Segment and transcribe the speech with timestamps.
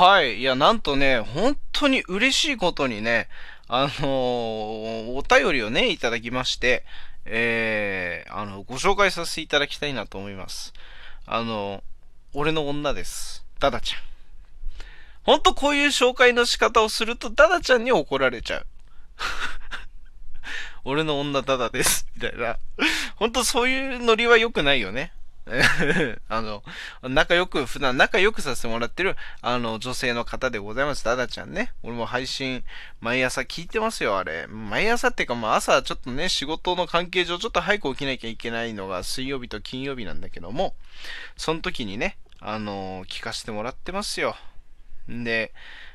[0.00, 0.38] はい。
[0.38, 3.28] いや、なんとね、本当に嬉しいことにね、
[3.68, 6.86] あのー、お便りをね、いただきまして、
[7.26, 10.72] えー、あの、ご紹介させていただきたいなと思います。
[11.26, 11.82] あの、
[12.32, 13.44] 俺の女です。
[13.58, 14.00] ダダちゃん。
[15.24, 18.66] ほんとこういう紹介の仕方をすると、ダダちゃんに怒られちゃう。
[20.84, 22.06] 俺の女ダダです。
[22.16, 22.56] みたいな。
[23.16, 25.12] ほんとそういうノリは良くないよね。
[26.28, 26.62] あの、
[27.02, 31.04] 仲良く、普段仲良くさせてもらってる、あの、女性の方でございます。
[31.04, 31.72] ダダちゃんね。
[31.82, 32.64] 俺も配信、
[33.00, 34.46] 毎朝聞いてますよ、あれ。
[34.46, 40.74] 毎朝っていうか、まあ朝ちょっとね、仕事の関係上、ちょっと早く起きなきゃいけないのが水曜日と金曜日なんだけども、
[41.36, 44.36] その時にね、あの、聞かせてもらってますよ。
[45.10, 45.52] んで、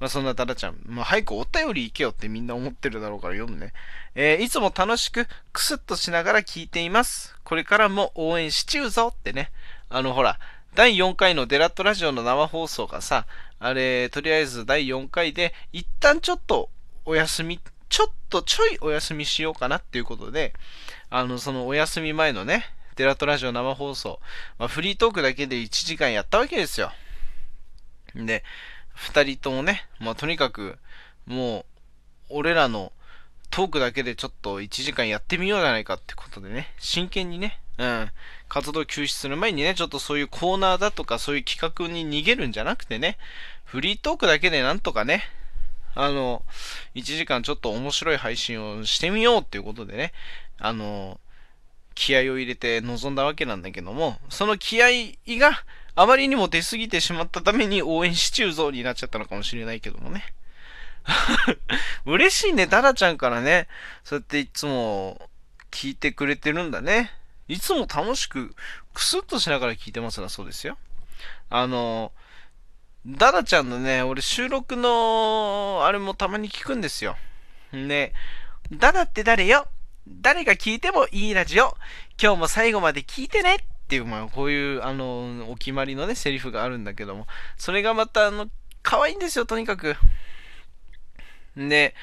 [0.00, 3.72] まあ、そんなタラちゃん、まあ、早くお便り行けよってみんな思ってるだろうから読むね。
[4.14, 7.36] えー、いつも楽しくクスッとしながら聞いています。
[7.44, 9.50] これからも応援しちゅうぞってね。
[9.88, 10.38] あの、ほら、
[10.74, 13.26] 第4回のデラットラジオの生放送がさ、
[13.58, 16.70] あれ、とりあえず第4回で、一旦ちょっと
[17.04, 20.54] お休み、ちょっとちょいお休みしようかなっていうことで、
[21.10, 24.20] あの、そのお休み前のね、デラットラジオ生放送、
[24.58, 26.92] まあ、フリートークだけで1時間やったわけですよ。
[28.14, 28.44] で、
[28.98, 30.76] 二人ともね、まあ、とにかく、
[31.26, 31.64] もう、
[32.30, 32.92] 俺らの
[33.50, 38.10] トークだけでちょっと1時間やってみようじゃないかってことでね、真剣にね、うん、
[38.48, 43.18] 活動休止する前にね、ちょっとそういうコーナーだとかそういう企画に逃げるんじゃなくてね、
[43.64, 45.22] フリートークだけでなんとかね、
[45.94, 46.42] あの、
[46.94, 50.12] 1時間ちょっと面白い配信をしてみようっていうことでね、
[50.58, 51.20] あの、
[51.94, 54.88] 気合を入れて臨んだわけなんだけども、その気合
[55.38, 55.64] が
[56.00, 60.32] あまりにも出過ぎてしまったために応援しちゅうぞになっちゃったのかもしれないけどもね。
[62.06, 63.66] 嬉しいね、ダラちゃんからね。
[64.04, 65.28] そうやっていつも
[65.72, 67.10] 聞いてくれてるんだね。
[67.48, 68.54] いつも楽しく、
[68.94, 70.78] クスッとしながら聞いてますだそうですよ。
[71.50, 72.12] あの、
[73.04, 77.16] ダラちゃんのね、俺収録の、あれもたまに聞くんですよ。
[77.72, 78.12] ね、
[78.70, 79.66] ダダって誰よ？
[80.06, 81.76] 誰が聞いてもいいラジオ。
[82.22, 87.26] 今日も最後まで聞いてねっていう、まあ、こういう、あの、お決まりのね、セリフがあるんだけども、
[87.56, 88.50] それがまた、あの、
[88.82, 89.96] 可愛いんですよ、とにかく。
[91.56, 91.94] で、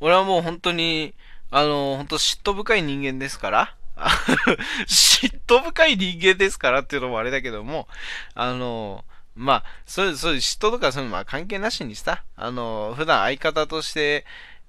[0.00, 1.12] 俺はもう本当に、
[1.50, 3.76] あの、本当嫉妬深い人間ですから、
[4.88, 7.88] 嫉妬深い人間ですからっていうのもあれだけども、
[8.34, 9.04] あの、
[9.36, 14.24] まあ、そういう、そういう嫉妬とかそういうのは関係なしにさ、あの、普段相方として、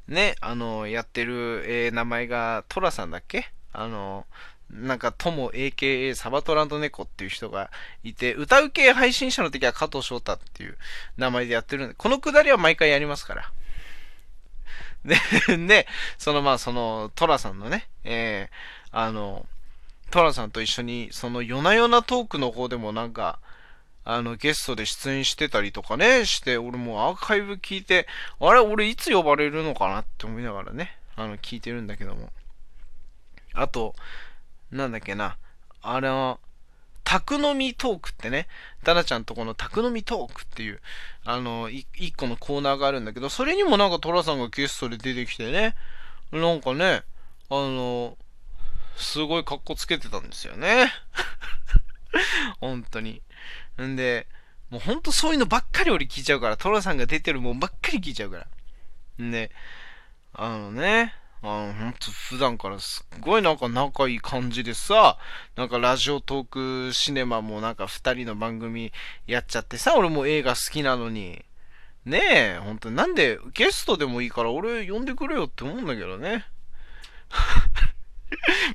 [0.09, 3.49] ね、あの、やってる、えー、名前がトラさんだっけ？
[3.71, 4.25] あの、
[4.69, 7.71] なんか、とも AKA サバトランド猫っていう人が
[8.03, 10.77] いて、歌う系配信者の時は加藤翔太っていう
[11.17, 13.51] 名前でやってるんで、このくだりは毎回やりますから。
[15.05, 15.15] で、
[15.67, 15.87] で、
[16.17, 19.45] そのまあ、その、トラさんのね、えー、あの、
[20.09, 23.39] トラさんと一緒に、その夜な夜なトークの方でもなんか、
[24.03, 28.07] あの、ゲストで出演してたりとかね、して、俺もアーカイブ聞いて、
[28.39, 32.31] あれ、俺いつ呼ばれるのかなって思いながらね、あの、聞いてるんだけども。
[33.53, 33.95] あと、
[34.75, 35.37] なんだっけな、
[35.81, 36.37] あれは、
[37.03, 38.47] 宅飲みトークってね、
[38.83, 40.81] ダナちゃんとこの宅飲みトークっていう、
[41.23, 45.75] あの、一個のコーナーがあるんだけど、それにもなんかトラさんがゲストで出てきてね、
[46.31, 47.03] なんかね、
[47.49, 48.17] あの、
[48.97, 50.91] すごい格好つけてたんですよね。
[52.59, 53.21] 本当に。
[53.81, 54.27] んで、
[54.69, 58.47] もうほんとそういうのばっかり俺聞いちゃうから、トラさんが出てるもんばっかり聞いちゃうから。
[59.23, 59.51] んで、
[60.33, 61.13] あのね、
[61.47, 65.17] あの、ほんと普段からすっごいなんか仲いい感じでさ、
[65.55, 68.91] なんかラジオトークシネマもなんか二人の番組
[69.27, 71.45] やっちゃってさ、俺も映画好きなのに。
[72.05, 72.21] ね
[72.57, 76.45] え、ほんとなんでゲストでもいいから俺呼んでくれよって思うんだけどね。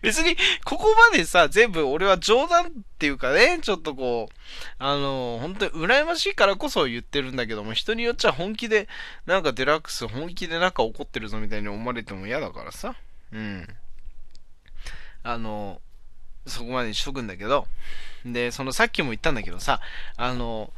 [0.03, 4.35] 別に、ここまでさ、全部俺は冗談っていうかね、ちょっとこう、
[4.79, 8.89] あの、本当に羨ましいからこそ言ってるんだけども、人によっちゃ本気で、
[9.27, 12.95] なんかデラックス本気でなんか怒ってるぞみたいに思われても嫌だからさ。
[13.33, 13.69] うん。
[15.23, 15.81] あの、
[16.47, 17.67] そこまでにしとくんだけど、
[18.25, 19.81] で、そのさっきも言ったんだけどさ、
[20.17, 20.73] あの、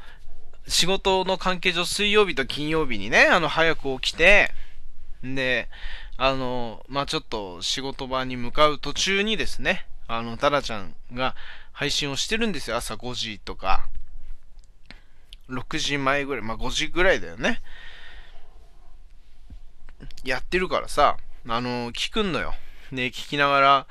[0.66, 4.52] 仕事の関係上水曜日と金曜日にね、あの、早く起きて、
[5.22, 5.68] で、
[6.16, 11.34] あの、まあ、ちょっと仕事場に向かう途中にですね、あの、タラちゃんが
[11.72, 12.76] 配信をしてるんですよ。
[12.76, 13.88] 朝5時とか、
[15.48, 17.60] 6時前ぐらい、まあ、5時ぐらいだよね。
[20.24, 21.16] やってるからさ、
[21.48, 22.54] あの、聞くんのよ。
[22.92, 23.86] で、聞きながら、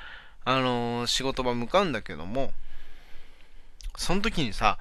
[0.45, 2.53] あの、仕事場向かうんだけども、
[3.97, 4.77] その時にさ、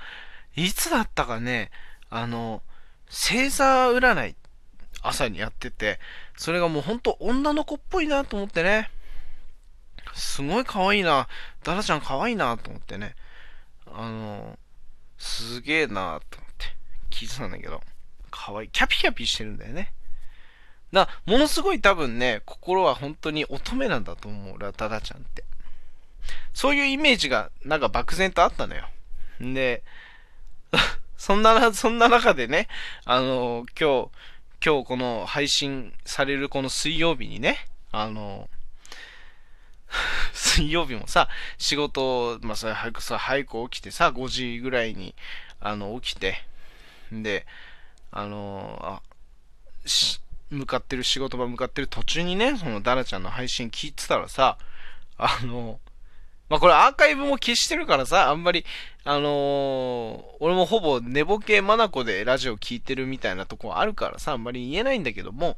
[0.57, 1.71] いつだったかね、
[2.11, 2.63] あの、
[3.09, 4.35] 星座占い
[5.03, 5.99] 朝にやってて、
[6.37, 8.91] それがもうほんと女の子っぽいなと思ってね。
[10.15, 11.29] すごい可愛いな。
[11.63, 13.15] ダラちゃん可愛いなと思ってね。
[13.87, 14.59] あの、
[15.19, 16.67] すげえなと思って
[17.11, 17.81] 聞いてたんだけど。
[18.31, 18.69] かわい。
[18.69, 19.93] キャピキャピしてるんだよね。
[20.93, 25.45] だものすごい多分ね、心は本当に乙女なんだと思う、俺はダちゃんって。
[26.53, 28.89] そういうイメージが、なんか漠然とあったのよ。
[29.43, 29.83] んで、
[31.17, 32.69] そんな、そんな中でね、
[33.05, 34.11] あの、今日、
[34.63, 38.51] 今日この配信されるこの水曜日にね、あの、
[40.35, 45.15] 水曜日もさ、仕事、まあ、それ早くさ、早く起きてさ、5時ぐらいに、
[45.61, 46.45] あの、起きて、
[47.11, 47.47] で、
[48.11, 50.21] あの、あ、し、
[50.51, 54.59] 向かってる仕事場向かってる途中にね、そのダラちゃんの配信聞いてたらさ、
[55.17, 55.81] あの、
[56.51, 58.67] まあ、これアーカイブも消してるからさ、あんまり、
[59.05, 65.57] あのー、俺もほぼ寝ぼけまなこでラジオ聞いてるみたいなとこあるからさ、あんまり言えないんだけども、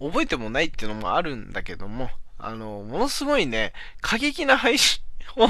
[0.00, 5.00] 覚えてもないっていうのもあるんだけども、あのー、ものすごいね、過激な配信
[5.36, 5.48] を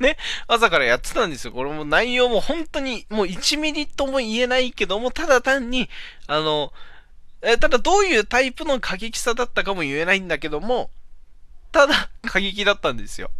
[0.00, 0.16] ね、
[0.46, 1.52] 朝からやってたんですよ。
[1.52, 5.90] これも内容も本当にもう1ミリとも言えないけども、ただ単に、
[6.28, 6.72] あの、
[7.42, 10.90] えただどういうタイプの過激さだったかも言えないんだけども、
[11.72, 13.30] ただ過激だったんですよ。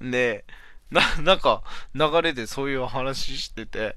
[0.00, 0.44] で、
[0.90, 1.62] な、なんか、
[1.94, 3.96] 流れでそういう話してて、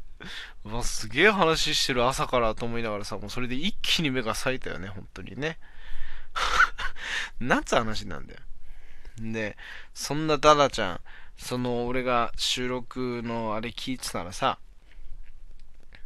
[0.65, 5.57] うわ、すげえ話してる朝からと思いながらさ、もうそれで一気に目が冴えたよね、本当にね。
[7.39, 8.39] なんつう話なんだよ。
[9.19, 9.57] で、
[9.94, 11.01] そんなダダちゃん、
[11.38, 14.59] その俺が収録のあれ聞いてたらさ、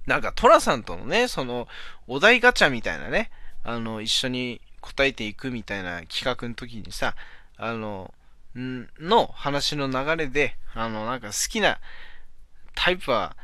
[0.05, 1.67] なんかトラさんとのね、その
[2.07, 3.29] お題ガチャみたいなね、
[3.63, 7.15] あの、一緒に答えていくみたいな企画の時にさ、
[7.57, 8.13] あの、
[8.57, 11.79] んの話の流れで、あの、なんか好きな
[12.73, 13.35] タイプは、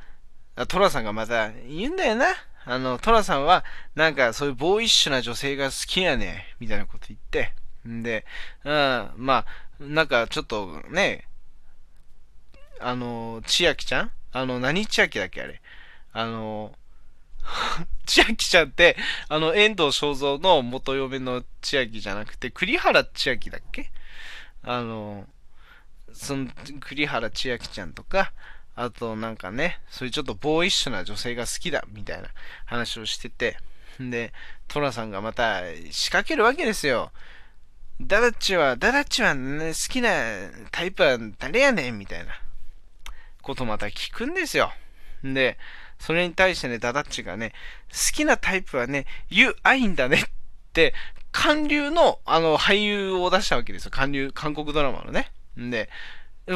[0.67, 2.27] トラさんがまた言うんだよな。
[2.65, 7.53] あの、トラさんは、なんかそういうボーイッシュな女性が好きやねみたいなこと言って、
[7.87, 8.25] んで、
[8.63, 9.45] うん、まあ、
[9.79, 11.27] なんかちょっとね、
[12.79, 14.11] あの、千秋ちゃん？
[14.31, 15.61] あの、何千秋だっけあれ？
[16.13, 16.73] あの、
[18.05, 18.97] 千秋ちゃんって、
[19.29, 23.91] あの、遠藤正造の元嫁の千秋じゃなくて、栗原千秋だっけ？
[24.63, 25.27] あの、
[26.13, 26.47] その、
[26.79, 28.31] 栗原千秋ちゃんとか、
[28.75, 32.29] あとなんかね、そういうちょっとボーイッシュな女性が好きだ、みたいな
[32.65, 33.57] 話をしてて、
[33.99, 34.33] で、
[34.67, 35.61] トラさんがまた
[35.91, 37.11] 仕掛けるわけですよ。
[38.01, 40.09] ダダッチは、ダダッチは、ね、好きな
[40.71, 42.33] タイプは誰やねんみたいな
[43.41, 44.73] ことまた聞くんですよ。
[45.23, 45.57] で、
[45.99, 47.53] それに対してね、ダダッチがね、
[47.91, 50.23] 好きなタイプはね、ユアインだねっ
[50.73, 50.93] て、
[51.31, 53.91] 韓流の、あの、俳優を出したわけですよ。
[53.91, 55.31] 韓流、韓国ドラマのね。
[55.59, 55.89] んで、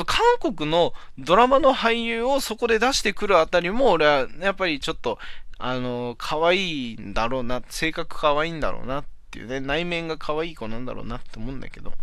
[0.05, 5.17] 韓国のドラマの俳優をそこで出してくるあたりも、俺はやっぱりちょっと、
[5.57, 11.93] あの、可愛いんだろうな、性格可愛いんだろうなっていうね、内面が可愛い子なんだろうなって思うんだけど。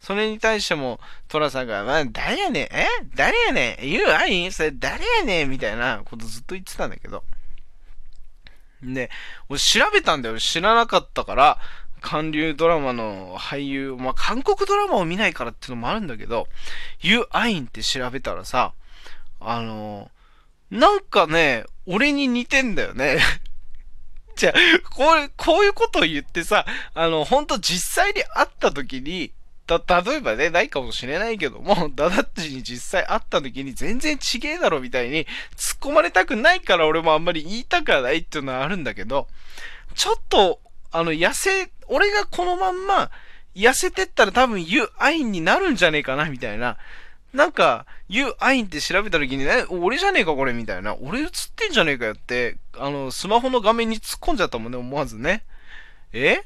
[0.00, 2.86] それに対しても、トラさんが、まあ、誰やねんえ？
[3.14, 4.06] 誰やねん言う？
[4.08, 5.50] あいそれ誰やねん？
[5.50, 7.24] みたいなことずっと言ってたんだけど。
[8.82, 9.10] で、
[9.48, 10.38] 俺調べたんだよ。
[10.38, 11.58] 知らなかったから、
[12.00, 16.46] 韓流ドラマの俳優、まあ、韓国ドラマを見ないからっていうのもあるんだけど、
[17.00, 18.74] ユアインって調べたらさ、
[19.40, 20.10] あの、
[20.70, 23.18] なんかね、俺に似てんだよね。
[24.36, 24.54] じゃあ、
[24.90, 29.32] こう、こういうことを言ってさ、あの、ほんと実際に会った時に、
[29.66, 35.26] た、例えばね、ないかもしれないけども、 ダダッチに実際会った時に全然ちげえだろみたいに
[35.56, 39.28] 突っ込まれたくないから俺もあんまり言いたくはないっていうのはあるんだけど、
[39.94, 40.60] ちょっと、
[40.92, 43.10] あの、痩せ、俺がこのまんま
[43.54, 46.76] 痩せてったら多分ユアインになるんじゃねえかなみたいな。
[47.32, 50.96] なんか、ユアインって調べた時にね、俺じゃねえかこれみたいな。
[51.00, 55.44] 俺映ってんじゃねえかよって、あの、スマホの画面に突っ込んじゃったもんね、思わずね。
[56.12, 56.42] え？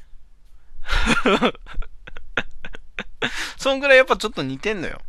[3.57, 5.01] そんぐらいやっぱちょっと似てんのよ。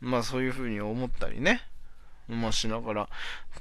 [0.00, 1.62] まあそういう風に思ったりね。
[2.28, 3.08] まあしながら、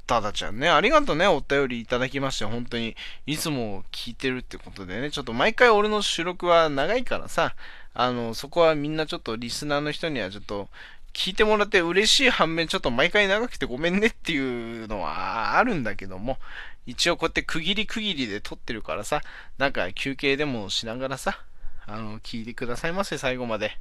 [0.08, 2.96] ただちゃんね、ありがとうね、お便りいただきまして、本当に、
[3.26, 7.56] いつも聞いてるってことでね、ちょっと毎回俺の収録は長いからさ、
[7.94, 10.70] あの、そこはみんなちょっとリスナーの人にはちょっと、
[11.14, 16.40] 聞いてもらって嬉しい反面、ちょっと毎回長くてごめんねっていうのはあるんだけども、
[16.86, 19.22] 一応こうやって区切り区切りで撮ってるからさ、
[19.58, 21.40] なんか休憩でもしながらさ、
[21.86, 23.78] あの、聞いてくださいませ、最後まで。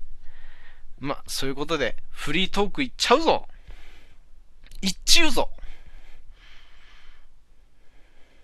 [0.99, 3.47] ま、そういうことで、フリートークいっちゃうぞ
[4.83, 5.51] いっちゅうぞ